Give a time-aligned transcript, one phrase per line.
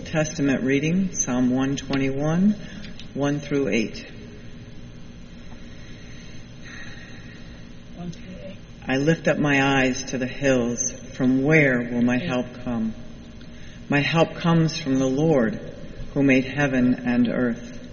[0.00, 2.56] Old Testament reading, Psalm 121,
[3.12, 4.06] 1 through 8.
[8.88, 10.90] I lift up my eyes to the hills.
[11.12, 12.94] From where will my help come?
[13.90, 15.60] My help comes from the Lord
[16.14, 17.86] who made heaven and earth.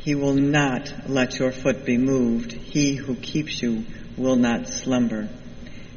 [0.00, 2.52] He will not let your foot be moved.
[2.52, 3.86] He who keeps you
[4.18, 5.30] will not slumber.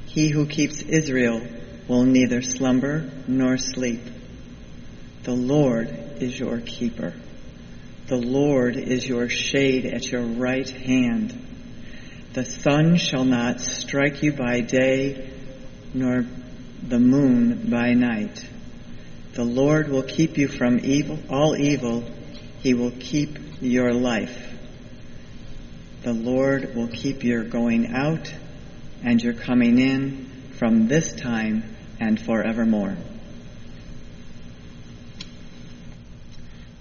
[0.05, 1.45] He who keeps Israel
[1.89, 3.99] will neither slumber nor sleep.
[5.23, 5.88] The Lord
[6.19, 7.13] is your keeper.
[8.07, 11.47] The Lord is your shade at your right hand.
[12.34, 15.30] The sun shall not strike you by day,
[15.94, 16.25] nor
[16.81, 18.44] the moon by night.
[19.34, 22.03] The Lord will keep you from evil, all evil.
[22.59, 24.38] He will keep your life.
[26.02, 28.33] The Lord will keep your going out
[29.03, 32.97] and your coming in from this time and forevermore.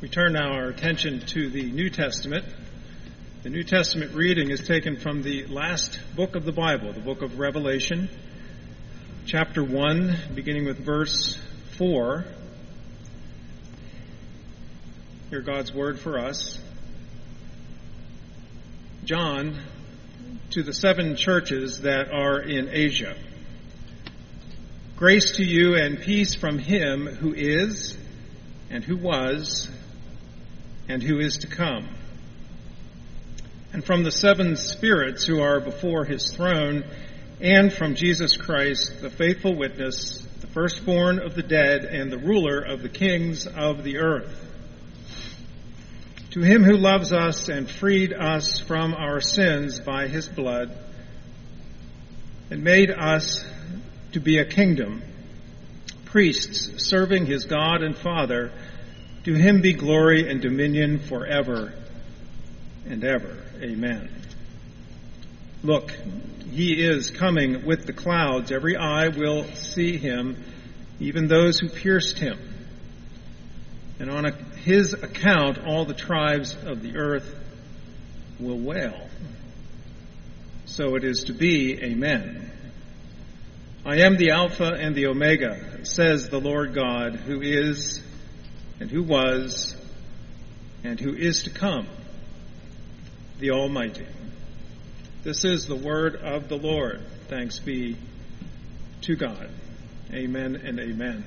[0.00, 2.46] We turn now our attention to the New Testament.
[3.42, 7.20] The New Testament reading is taken from the last book of the Bible, the book
[7.20, 8.08] of Revelation,
[9.26, 11.38] chapter 1, beginning with verse
[11.76, 12.24] 4.
[15.28, 16.58] Hear God's word for us.
[19.04, 19.58] John,
[20.52, 23.16] to the seven churches that are in Asia.
[24.96, 27.98] Grace to you and peace from him who is,
[28.70, 29.68] and who was,
[30.90, 31.88] and who is to come.
[33.72, 36.84] And from the seven spirits who are before his throne,
[37.40, 42.60] and from Jesus Christ, the faithful witness, the firstborn of the dead, and the ruler
[42.60, 44.48] of the kings of the earth.
[46.32, 50.76] To him who loves us and freed us from our sins by his blood,
[52.50, 53.44] and made us
[54.12, 55.02] to be a kingdom,
[56.06, 58.50] priests serving his God and Father,
[59.24, 61.72] to him be glory and dominion forever
[62.86, 63.36] and ever.
[63.60, 64.10] Amen.
[65.62, 65.92] Look,
[66.50, 68.50] he is coming with the clouds.
[68.50, 70.42] Every eye will see him,
[70.98, 72.38] even those who pierced him.
[73.98, 74.24] And on
[74.64, 77.38] his account, all the tribes of the earth
[78.38, 79.08] will wail.
[80.64, 81.78] So it is to be.
[81.82, 82.50] Amen.
[83.84, 88.00] I am the Alpha and the Omega, says the Lord God, who is,
[88.80, 89.76] and who was,
[90.82, 91.86] and who is to come,
[93.38, 94.06] the Almighty.
[95.22, 97.02] This is the word of the Lord.
[97.28, 97.96] Thanks be
[99.02, 99.50] to God.
[100.12, 101.24] Amen and amen.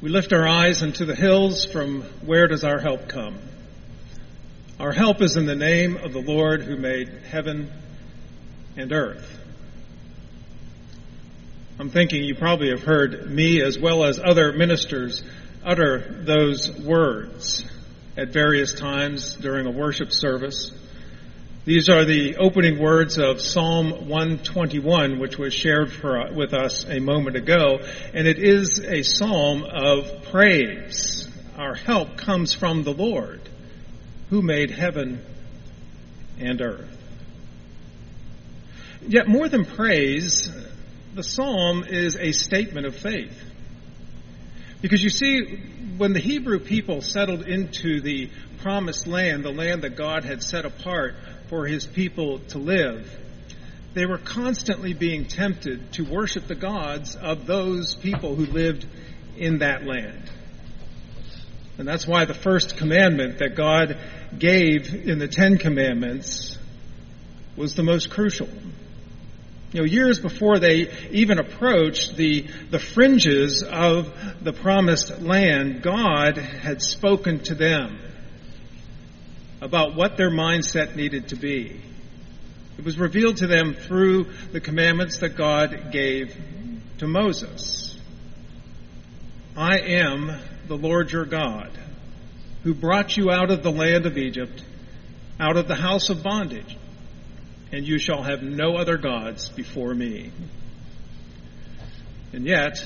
[0.00, 1.64] We lift our eyes into the hills.
[1.64, 3.38] From where does our help come?
[4.80, 7.70] Our help is in the name of the Lord who made heaven
[8.76, 9.43] and earth.
[11.76, 15.24] I'm thinking you probably have heard me as well as other ministers
[15.64, 17.64] utter those words
[18.16, 20.70] at various times during a worship service.
[21.64, 27.00] These are the opening words of Psalm 121, which was shared for, with us a
[27.00, 27.80] moment ago,
[28.12, 31.28] and it is a psalm of praise.
[31.58, 33.40] Our help comes from the Lord,
[34.30, 35.24] who made heaven
[36.38, 36.96] and earth.
[39.08, 40.48] Yet more than praise,
[41.14, 43.40] the psalm is a statement of faith.
[44.82, 45.56] Because you see,
[45.96, 50.64] when the Hebrew people settled into the promised land, the land that God had set
[50.64, 51.14] apart
[51.48, 53.10] for his people to live,
[53.94, 58.86] they were constantly being tempted to worship the gods of those people who lived
[59.36, 60.30] in that land.
[61.78, 63.98] And that's why the first commandment that God
[64.36, 66.58] gave in the Ten Commandments
[67.56, 68.48] was the most crucial.
[69.74, 74.08] You know, years before they even approached the, the fringes of
[74.40, 77.98] the promised land, God had spoken to them
[79.60, 81.80] about what their mindset needed to be.
[82.78, 86.36] It was revealed to them through the commandments that God gave
[86.98, 87.98] to Moses.
[89.56, 90.38] I am
[90.68, 91.72] the Lord your God,
[92.62, 94.62] who brought you out of the land of Egypt,
[95.40, 96.76] out of the house of bondage,
[97.74, 100.30] and you shall have no other gods before me.
[102.32, 102.78] And yet,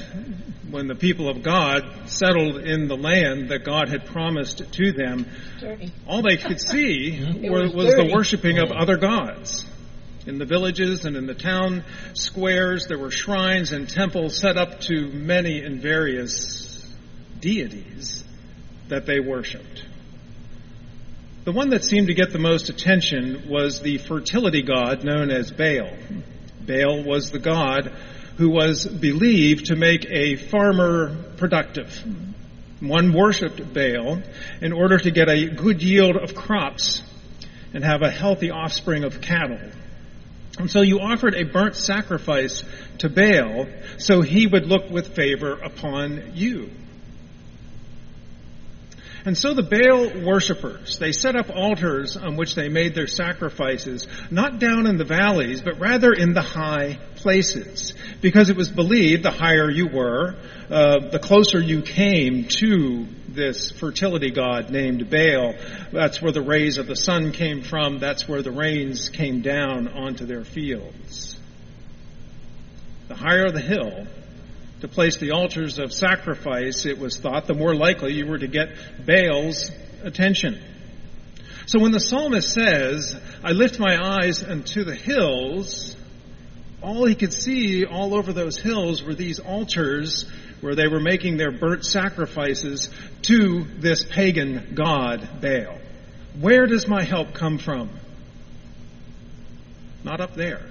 [0.70, 5.26] when the people of God settled in the land that God had promised to them,
[5.60, 5.92] dirty.
[6.06, 7.20] all they could see
[7.50, 9.66] was, was the worshiping of other gods.
[10.26, 11.84] In the villages and in the town
[12.14, 16.86] squares, there were shrines and temples set up to many and various
[17.40, 18.24] deities
[18.88, 19.84] that they worshiped.
[21.48, 25.50] The one that seemed to get the most attention was the fertility god known as
[25.50, 25.88] Baal.
[26.60, 27.90] Baal was the god
[28.36, 32.04] who was believed to make a farmer productive.
[32.80, 34.20] One worshipped Baal
[34.60, 37.00] in order to get a good yield of crops
[37.72, 39.70] and have a healthy offspring of cattle.
[40.58, 42.62] And so you offered a burnt sacrifice
[42.98, 46.68] to Baal so he would look with favor upon you.
[49.28, 54.06] And so the Baal worshippers, they set up altars on which they made their sacrifices,
[54.30, 57.92] not down in the valleys, but rather in the high places.
[58.22, 60.34] Because it was believed the higher you were,
[60.70, 65.52] uh, the closer you came to this fertility god named Baal.
[65.92, 67.98] That's where the rays of the sun came from.
[67.98, 71.38] That's where the rains came down onto their fields.
[73.08, 74.06] The higher the hill,
[74.80, 78.46] to place the altars of sacrifice, it was thought, the more likely you were to
[78.46, 78.68] get
[79.04, 79.70] Baal's
[80.02, 80.60] attention.
[81.66, 85.96] So when the psalmist says, I lift my eyes unto the hills,
[86.80, 90.24] all he could see all over those hills were these altars
[90.60, 92.88] where they were making their burnt sacrifices
[93.22, 95.78] to this pagan god, Baal.
[96.40, 97.90] Where does my help come from?
[100.04, 100.62] Not up there.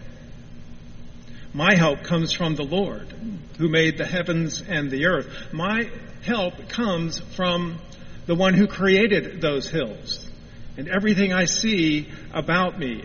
[1.54, 3.14] My help comes from the Lord
[3.58, 5.54] who made the heavens and the earth.
[5.54, 5.90] My
[6.22, 7.80] help comes from
[8.26, 10.28] the one who created those hills
[10.78, 13.04] and everything I see about me.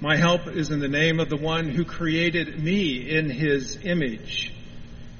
[0.00, 4.52] My help is in the name of the one who created me in his image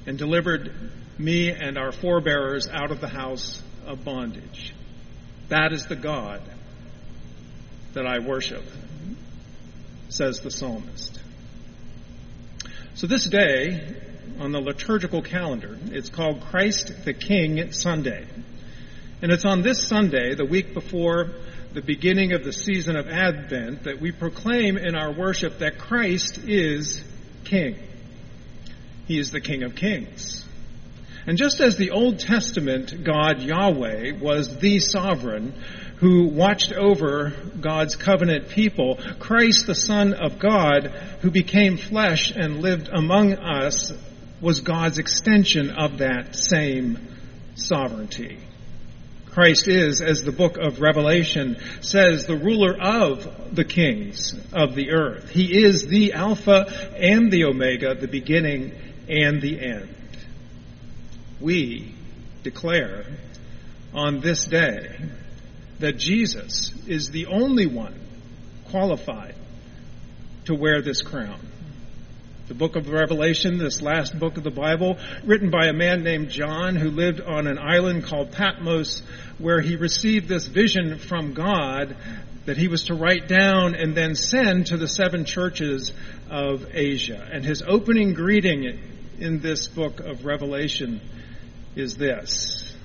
[0.05, 0.73] and delivered
[1.17, 4.73] me and our forebearers out of the house of bondage.
[5.49, 6.41] That is the God
[7.93, 8.63] that I worship,
[10.09, 11.22] says the psalmist.
[12.95, 13.95] So this day,
[14.39, 18.27] on the liturgical calendar, it's called Christ the King Sunday.
[19.19, 21.31] And it's on this Sunday, the week before
[21.73, 26.37] the beginning of the season of Advent, that we proclaim in our worship that Christ
[26.47, 27.03] is
[27.45, 27.79] King.
[29.07, 30.45] He is the King of Kings.
[31.25, 35.53] And just as the Old Testament God Yahweh was the sovereign
[36.03, 40.87] who watched over God's covenant people, Christ the Son of God
[41.21, 43.93] who became flesh and lived among us
[44.41, 47.07] was God's extension of that same
[47.55, 48.37] sovereignty.
[49.27, 54.91] Christ is, as the book of Revelation says, the ruler of the kings of the
[54.91, 55.29] earth.
[55.29, 56.65] He is the Alpha
[56.97, 58.73] and the Omega, the beginning
[59.07, 59.95] and the end.
[61.39, 61.95] We
[62.43, 63.05] declare
[63.93, 64.97] on this day
[65.79, 67.99] that Jesus is the only one
[68.65, 69.35] qualified
[70.45, 71.39] to wear this crown.
[72.47, 76.29] The book of Revelation, this last book of the Bible, written by a man named
[76.29, 79.01] John who lived on an island called Patmos,
[79.37, 81.95] where he received this vision from God
[82.45, 85.93] that he was to write down and then send to the seven churches
[86.29, 87.29] of Asia.
[87.31, 88.81] And his opening greeting
[89.19, 90.99] in this book of Revelation
[91.75, 92.75] is this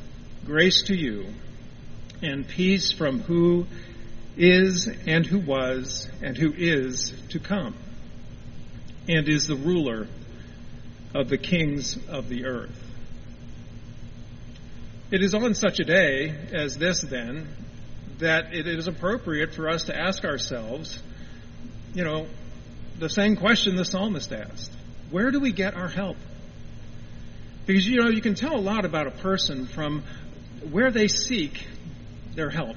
[0.44, 1.26] Grace to you
[2.22, 3.66] and peace from who
[4.36, 7.74] is and who was and who is to come
[9.08, 10.06] and is the ruler
[11.14, 12.84] of the kings of the earth.
[15.10, 17.48] It is on such a day as this, then,
[18.18, 21.02] that it is appropriate for us to ask ourselves,
[21.94, 22.26] you know,
[22.98, 24.72] the same question the psalmist asked
[25.10, 26.18] Where do we get our help?
[27.64, 30.02] Because, you know, you can tell a lot about a person from
[30.70, 31.66] where they seek
[32.38, 32.76] their help.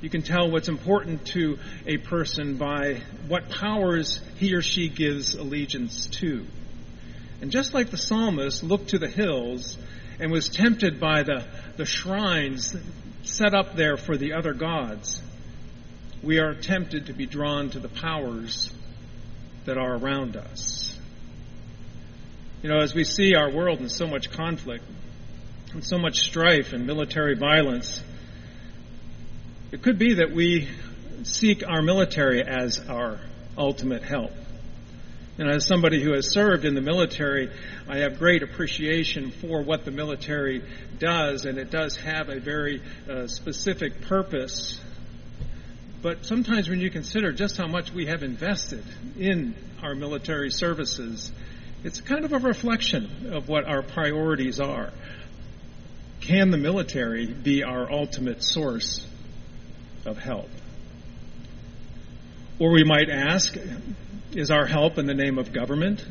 [0.00, 5.34] You can tell what's important to a person by what powers he or she gives
[5.34, 6.46] allegiance to.
[7.42, 9.76] And just like the psalmist looked to the hills
[10.18, 11.44] and was tempted by the,
[11.76, 12.74] the shrines
[13.22, 15.20] set up there for the other gods,
[16.22, 18.72] we are tempted to be drawn to the powers
[19.66, 20.98] that are around us.
[22.62, 24.84] You know, as we see our world in so much conflict
[25.74, 28.02] and so much strife and military violence,
[29.70, 30.68] it could be that we
[31.24, 33.20] seek our military as our
[33.56, 34.32] ultimate help.
[35.36, 37.50] And as somebody who has served in the military,
[37.88, 40.64] I have great appreciation for what the military
[40.98, 44.80] does, and it does have a very uh, specific purpose.
[46.02, 48.84] But sometimes when you consider just how much we have invested
[49.16, 51.30] in our military services,
[51.84, 54.92] it's kind of a reflection of what our priorities are.
[56.20, 59.06] Can the military be our ultimate source
[60.04, 60.48] of help.
[62.58, 63.56] Or we might ask,
[64.32, 66.04] is our help in the name of government?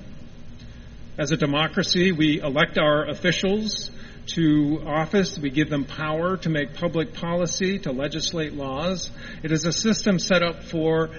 [1.17, 3.91] As a democracy, we elect our officials
[4.27, 5.37] to office.
[5.37, 9.09] We give them power to make public policy, to legislate laws.
[9.43, 11.09] It is a system set up for,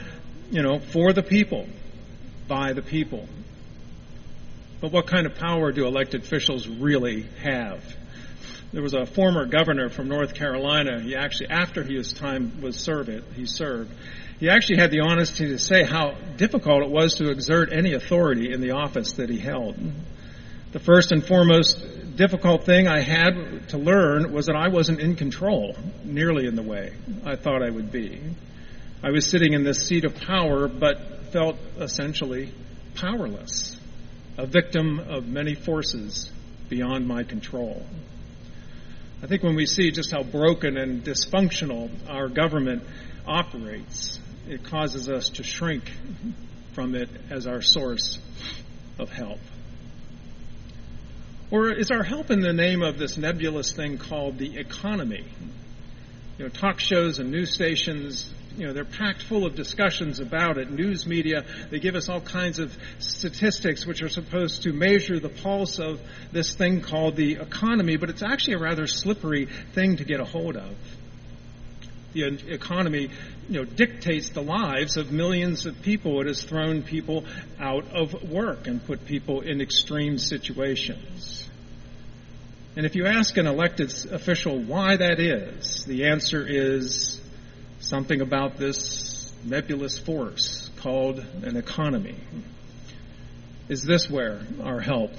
[0.50, 1.66] you know, for the people,
[2.46, 3.28] by the people.
[4.80, 7.82] But what kind of power do elected officials really have?
[8.72, 11.00] There was a former governor from North Carolina.
[11.00, 13.90] He actually, after his time was served, he served.
[14.38, 18.52] He actually had the honesty to say how difficult it was to exert any authority
[18.52, 19.76] in the office that he held.
[20.72, 21.82] The first and foremost
[22.16, 26.62] difficult thing I had to learn was that I wasn't in control nearly in the
[26.62, 26.92] way
[27.24, 28.20] I thought I would be.
[29.02, 32.52] I was sitting in this seat of power, but felt essentially
[32.96, 33.76] powerless,
[34.36, 36.30] a victim of many forces
[36.68, 37.86] beyond my control.
[39.22, 42.84] I think when we see just how broken and dysfunctional our government
[43.26, 45.90] operates, it causes us to shrink
[46.72, 48.20] from it as our source
[48.98, 49.40] of help.
[51.50, 55.24] Or is our help in the name of this nebulous thing called the economy?
[56.38, 60.58] You know, talk shows and news stations you know, they're packed full of discussions about
[60.58, 60.68] it.
[60.68, 65.28] News media, they give us all kinds of statistics which are supposed to measure the
[65.28, 66.00] pulse of
[66.32, 70.24] this thing called the economy, but it's actually a rather slippery thing to get a
[70.24, 70.74] hold of.
[72.14, 73.10] The economy,
[73.48, 76.20] you know, dictates the lives of millions of people.
[76.20, 77.26] It has thrown people
[77.60, 81.48] out of work and put people in extreme situations.
[82.74, 87.17] And if you ask an elected official why that is, the answer is
[87.80, 92.16] something about this nebulous force called an economy.
[93.68, 95.12] Is this where our help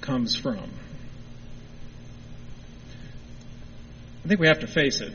[0.00, 0.70] comes from?
[4.24, 5.12] I think we have to face it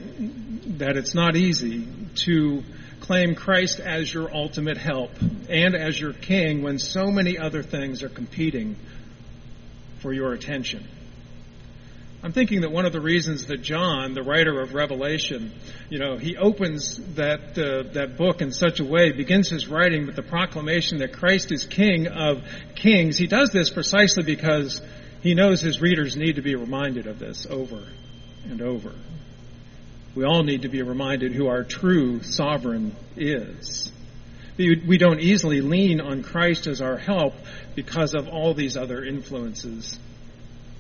[0.79, 1.85] that it's not easy
[2.23, 2.63] to
[3.01, 5.11] claim Christ as your ultimate help
[5.49, 8.77] and as your king when so many other things are competing
[9.99, 10.87] for your attention.
[12.23, 15.51] I'm thinking that one of the reasons that John, the writer of Revelation,
[15.89, 20.05] you know, he opens that uh, that book in such a way, begins his writing
[20.05, 22.43] with the proclamation that Christ is King of
[22.75, 23.17] Kings.
[23.17, 24.83] He does this precisely because
[25.23, 27.83] he knows his readers need to be reminded of this over
[28.43, 28.93] and over.
[30.13, 33.91] We all need to be reminded who our true sovereign is.
[34.57, 37.33] We don't easily lean on Christ as our help
[37.73, 39.97] because of all these other influences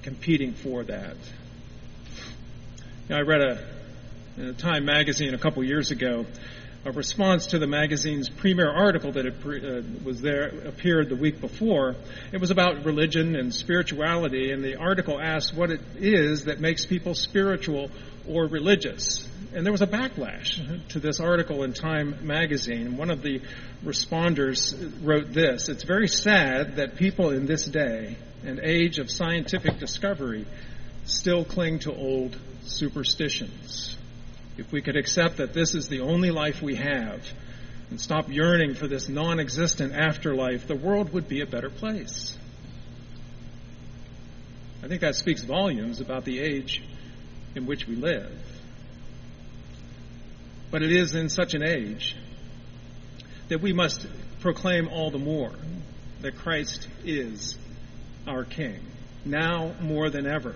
[0.03, 1.15] competing for that.
[3.07, 3.67] You know, I read a,
[4.37, 6.25] in a Time magazine a couple years ago
[6.83, 11.39] a response to the magazine's premier article that pre, uh, was there appeared the week
[11.39, 11.95] before.
[12.31, 16.85] It was about religion and spirituality, and the article asked what it is that makes
[16.85, 17.91] people spiritual
[18.27, 19.27] or religious.
[19.53, 22.97] And there was a backlash to this article in Time magazine.
[22.97, 23.41] One of the
[23.85, 29.79] responders wrote this It's very sad that people in this day and age of scientific
[29.79, 30.45] discovery
[31.05, 33.97] still cling to old superstitions.
[34.57, 37.25] If we could accept that this is the only life we have
[37.89, 42.37] and stop yearning for this non existent afterlife, the world would be a better place.
[44.83, 46.83] I think that speaks volumes about the age
[47.55, 48.31] in which we live.
[50.71, 52.15] But it is in such an age
[53.49, 54.07] that we must
[54.39, 55.51] proclaim all the more
[56.21, 57.55] that Christ is
[58.27, 58.79] our King,
[59.25, 60.55] now more than ever,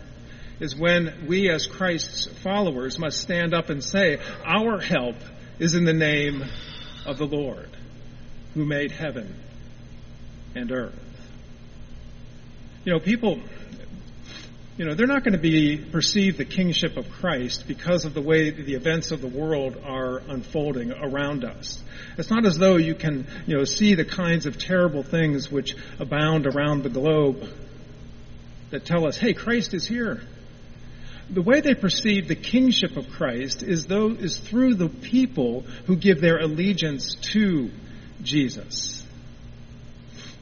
[0.60, 5.16] is when we as Christ's followers must stand up and say, Our help
[5.60, 6.44] is in the name
[7.06, 7.70] of the Lord
[8.54, 9.36] who made heaven
[10.56, 11.00] and earth.
[12.86, 13.40] You know, people,
[14.78, 18.22] you know, they're not going to be perceive the kingship of Christ because of the
[18.22, 21.82] way the events of the world are unfolding around us.
[22.18, 25.76] It's not as though you can, you know, see the kinds of terrible things which
[25.98, 27.48] abound around the globe
[28.72, 30.22] that tell us, hey, Christ is here.
[31.30, 35.96] The way they perceive the kingship of Christ is, though, is through the people who
[35.96, 37.72] give their allegiance to
[38.22, 38.95] Jesus.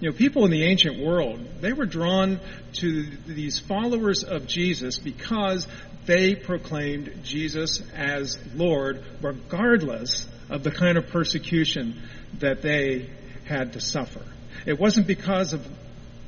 [0.03, 2.41] You know, people in the ancient world, they were drawn
[2.73, 5.65] to these followers of Jesus because
[6.05, 12.01] they proclaimed Jesus as Lord, regardless of the kind of persecution
[12.39, 13.11] that they
[13.45, 14.19] had to suffer.
[14.65, 15.65] It wasn't because of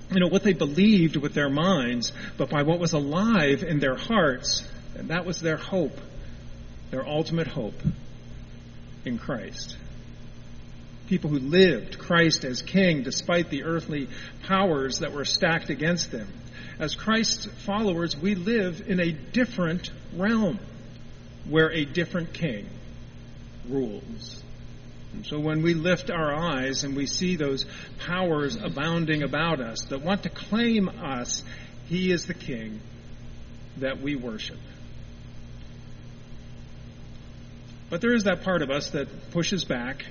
[0.10, 3.98] you know what they believed with their minds, but by what was alive in their
[3.98, 4.66] hearts,
[4.96, 6.00] and that was their hope,
[6.92, 7.82] their ultimate hope
[9.04, 9.76] in Christ.
[11.08, 14.10] People who lived Christ as king despite the earthly
[14.44, 16.28] powers that were stacked against them.
[16.80, 20.60] As Christ's followers, we live in a different realm
[21.48, 22.68] where a different king
[23.70, 24.44] rules.
[25.14, 27.66] And so when we lift our eyes and we see those
[28.00, 31.44] powers abounding about us that want to claim us,
[31.88, 32.82] He is the King
[33.78, 34.60] that we worship.
[37.90, 40.06] But there is that part of us that pushes back.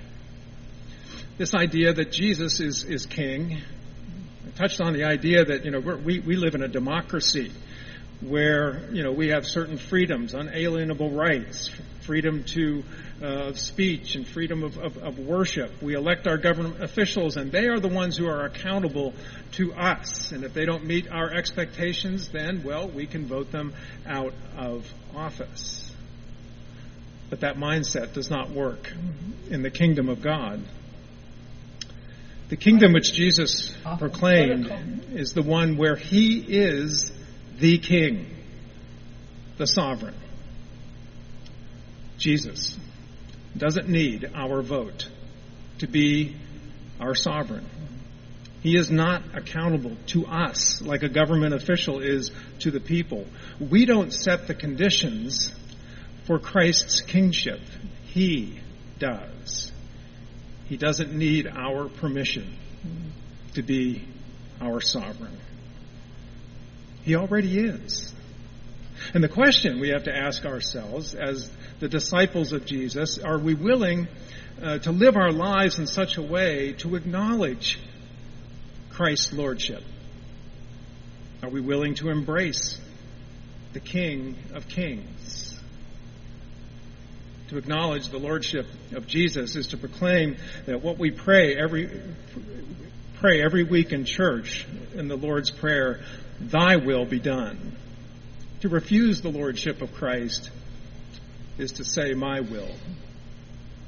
[1.37, 3.61] This idea that Jesus is, is king,
[4.55, 7.51] touched on the idea that, you know, we we, live in a democracy
[8.21, 11.71] where, you know, we have certain freedoms, unalienable rights,
[12.03, 12.85] freedom to
[13.21, 15.83] uh, speech and freedom of, of, of worship.
[15.83, 19.13] We elect our government officials, and they are the ones who are accountable
[19.53, 20.31] to us.
[20.31, 23.75] And if they don't meet our expectations, then, well, we can vote them
[24.07, 25.93] out of office.
[27.29, 28.93] But that mindset does not work
[29.51, 30.63] in the kingdom of God.
[32.49, 34.71] The kingdom which Jesus proclaimed
[35.13, 37.11] is the one where he is
[37.59, 38.27] the king,
[39.57, 40.15] the sovereign.
[42.19, 42.77] Jesus
[43.57, 45.09] doesn't need our vote
[45.79, 46.37] to be
[47.01, 47.67] our sovereign.
[48.63, 53.27] He is not accountable to us like a government official is to the people.
[53.61, 55.55] We don't set the conditions
[56.27, 57.61] for Christ's kingship.
[58.05, 58.59] He
[58.99, 59.71] does.
[60.67, 62.57] He doesn't need our permission
[63.55, 64.03] to be
[64.61, 65.39] our sovereign.
[67.03, 68.13] He already is.
[69.13, 73.55] And the question we have to ask ourselves as the disciples of Jesus are we
[73.55, 74.09] willing
[74.63, 77.79] uh, to live our lives in such a way to acknowledge
[78.91, 79.83] Christ's Lordship?
[81.43, 82.81] Are we willing to embrace
[83.75, 85.54] the King of Kings?
[87.55, 91.89] To acknowledge the Lordship of Jesus is to proclaim that what we pray every,
[93.21, 96.01] pray every week in church in the Lord's Prayer,
[96.41, 97.77] Thy will be done.
[98.63, 100.51] To refuse the Lordship of Christ
[101.57, 102.75] is to say, My will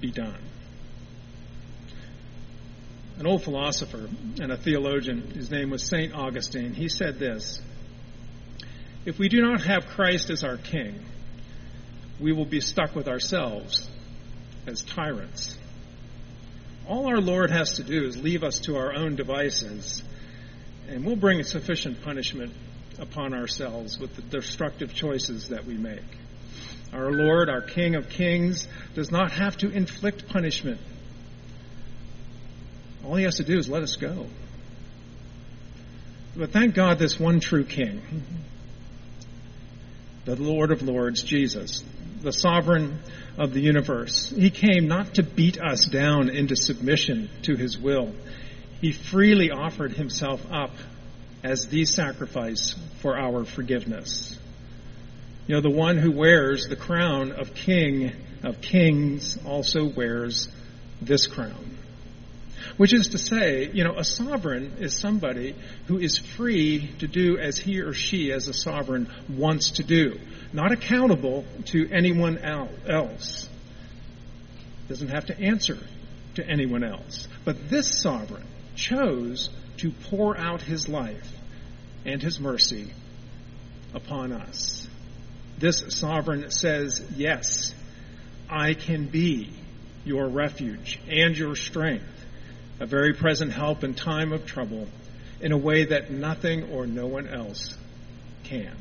[0.01, 0.39] be done.
[3.19, 4.09] An old philosopher
[4.41, 6.15] and a theologian, his name was St.
[6.15, 7.61] Augustine, he said this
[9.05, 11.05] If we do not have Christ as our king,
[12.21, 13.89] we will be stuck with ourselves
[14.67, 15.57] as tyrants.
[16.89, 20.03] All our Lord has to do is leave us to our own devices,
[20.89, 22.53] and we'll bring sufficient punishment
[22.99, 26.05] upon ourselves with the destructive choices that we make.
[26.93, 30.81] Our Lord, our King of Kings, does not have to inflict punishment.
[33.05, 34.27] All he has to do is let us go.
[36.37, 38.03] But thank God, this one true King,
[40.25, 41.83] the Lord of Lords, Jesus,
[42.23, 43.01] the sovereign
[43.39, 48.13] of the universe, he came not to beat us down into submission to his will.
[48.81, 50.73] He freely offered himself up
[51.43, 54.39] as the sacrifice for our forgiveness.
[55.47, 60.49] You know, the one who wears the crown of King of Kings also wears
[61.01, 61.79] this crown.
[62.77, 65.55] Which is to say, you know, a sovereign is somebody
[65.87, 70.19] who is free to do as he or she, as a sovereign, wants to do.
[70.53, 73.49] Not accountable to anyone else.
[74.89, 75.79] Doesn't have to answer
[76.37, 77.27] to anyone else.
[77.45, 81.31] But this sovereign chose to pour out his life
[82.05, 82.93] and his mercy
[83.95, 84.87] upon us.
[85.59, 87.75] This sovereign says, Yes,
[88.49, 89.51] I can be
[90.05, 92.25] your refuge and your strength,
[92.79, 94.87] a very present help in time of trouble,
[95.41, 97.77] in a way that nothing or no one else
[98.45, 98.77] can.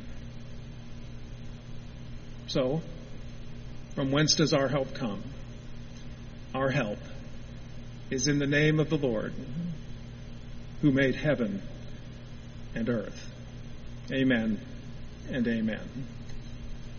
[2.48, 2.80] So,
[3.94, 5.22] from whence does our help come?
[6.54, 6.98] Our help
[8.10, 9.32] is in the name of the Lord
[10.80, 11.62] who made heaven
[12.74, 13.30] and earth.
[14.12, 14.60] Amen
[15.30, 16.06] and amen.